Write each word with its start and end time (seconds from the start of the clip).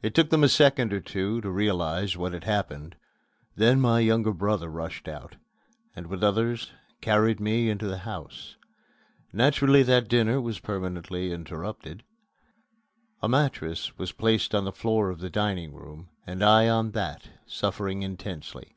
It 0.00 0.14
took 0.14 0.30
them 0.30 0.44
a 0.44 0.48
second 0.48 0.92
or 0.92 1.00
two 1.00 1.40
to 1.40 1.50
realize 1.50 2.16
what 2.16 2.32
had 2.32 2.44
happened. 2.44 2.94
Then 3.56 3.80
my 3.80 3.98
younger 3.98 4.32
brother 4.32 4.68
rushed 4.68 5.08
out, 5.08 5.34
and 5.96 6.06
with 6.06 6.22
others 6.22 6.70
carried 7.00 7.40
me 7.40 7.68
into 7.68 7.88
the 7.88 7.98
house. 8.06 8.54
Naturally 9.32 9.82
that 9.82 10.06
dinner 10.06 10.40
was 10.40 10.60
permanently 10.60 11.32
interrupted. 11.32 12.04
A 13.20 13.28
mattress 13.28 13.98
was 13.98 14.12
placed 14.12 14.54
on 14.54 14.64
the 14.64 14.70
floor 14.70 15.10
of 15.10 15.18
the 15.18 15.30
dining 15.30 15.74
room 15.74 16.10
and 16.28 16.44
I 16.44 16.68
on 16.68 16.92
that, 16.92 17.28
suffering 17.44 18.04
intensely. 18.04 18.72